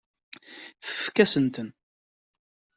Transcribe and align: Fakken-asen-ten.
Fakken-asen-ten. 0.99 1.67